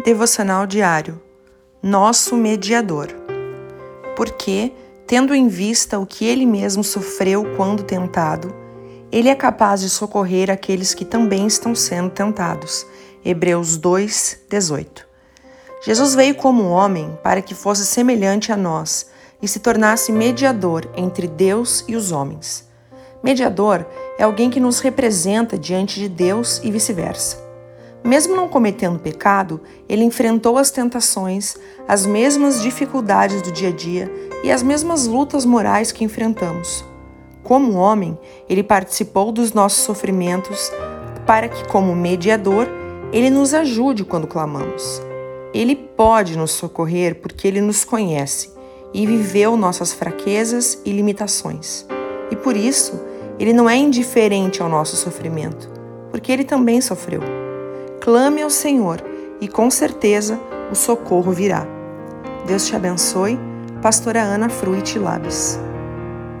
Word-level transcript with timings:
Devocional 0.00 0.66
diário. 0.66 1.20
Nosso 1.80 2.34
mediador. 2.34 3.08
Porque, 4.16 4.72
tendo 5.06 5.32
em 5.32 5.46
vista 5.46 5.96
o 6.00 6.06
que 6.06 6.24
ele 6.24 6.44
mesmo 6.44 6.82
sofreu 6.82 7.44
quando 7.56 7.84
tentado, 7.84 8.52
ele 9.12 9.28
é 9.28 9.34
capaz 9.34 9.80
de 9.80 9.88
socorrer 9.88 10.50
aqueles 10.50 10.92
que 10.92 11.04
também 11.04 11.46
estão 11.46 11.72
sendo 11.72 12.10
tentados. 12.10 12.84
Hebreus 13.24 13.76
2, 13.76 14.40
18. 14.50 15.06
Jesus 15.84 16.16
veio 16.16 16.34
como 16.34 16.70
homem 16.70 17.16
para 17.22 17.40
que 17.40 17.54
fosse 17.54 17.86
semelhante 17.86 18.50
a 18.50 18.56
nós 18.56 19.08
e 19.40 19.46
se 19.46 19.60
tornasse 19.60 20.10
mediador 20.10 20.88
entre 20.96 21.28
Deus 21.28 21.84
e 21.86 21.94
os 21.94 22.10
homens. 22.10 22.66
Mediador 23.22 23.86
é 24.18 24.24
alguém 24.24 24.50
que 24.50 24.58
nos 24.58 24.80
representa 24.80 25.56
diante 25.56 26.00
de 26.00 26.08
Deus 26.08 26.60
e 26.64 26.72
vice-versa. 26.72 27.51
Mesmo 28.04 28.34
não 28.34 28.48
cometendo 28.48 28.98
pecado, 28.98 29.60
ele 29.88 30.02
enfrentou 30.02 30.58
as 30.58 30.70
tentações, 30.70 31.56
as 31.86 32.04
mesmas 32.04 32.60
dificuldades 32.60 33.40
do 33.42 33.52
dia 33.52 33.68
a 33.68 33.72
dia 33.72 34.12
e 34.42 34.50
as 34.50 34.62
mesmas 34.62 35.06
lutas 35.06 35.44
morais 35.44 35.92
que 35.92 36.02
enfrentamos. 36.02 36.84
Como 37.44 37.74
homem, 37.74 38.18
ele 38.48 38.62
participou 38.62 39.30
dos 39.30 39.52
nossos 39.52 39.84
sofrimentos 39.84 40.70
para 41.24 41.48
que, 41.48 41.66
como 41.68 41.94
mediador, 41.94 42.68
ele 43.12 43.30
nos 43.30 43.54
ajude 43.54 44.04
quando 44.04 44.26
clamamos. 44.26 45.00
Ele 45.54 45.76
pode 45.76 46.36
nos 46.36 46.50
socorrer 46.50 47.20
porque 47.20 47.46
ele 47.46 47.60
nos 47.60 47.84
conhece 47.84 48.50
e 48.92 49.06
viveu 49.06 49.56
nossas 49.56 49.92
fraquezas 49.92 50.80
e 50.84 50.90
limitações. 50.90 51.86
E 52.30 52.36
por 52.36 52.56
isso, 52.56 53.00
ele 53.38 53.52
não 53.52 53.70
é 53.70 53.76
indiferente 53.76 54.60
ao 54.60 54.68
nosso 54.68 54.96
sofrimento, 54.96 55.70
porque 56.10 56.32
ele 56.32 56.44
também 56.44 56.80
sofreu 56.80 57.41
clame 58.02 58.42
ao 58.42 58.50
Senhor 58.50 59.00
e 59.40 59.46
com 59.46 59.70
certeza 59.70 60.36
o 60.72 60.74
socorro 60.74 61.30
virá. 61.30 61.64
Deus 62.48 62.66
te 62.66 62.74
abençoe. 62.74 63.38
Pastora 63.80 64.20
Ana 64.20 64.48
Fruit 64.48 64.98
Labes. 64.98 65.58